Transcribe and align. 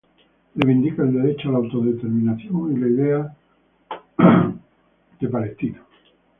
Reivindica 0.55 1.03
el 1.03 1.13
derecho 1.13 1.47
a 1.47 1.51
la 1.51 1.57
autodeterminación 1.59 2.73
y 2.75 2.79
la 2.79 2.87
idea 2.87 3.17
de 4.17 4.57
los 5.19 5.31
Países 5.31 5.57
Catalanes. 5.75 5.81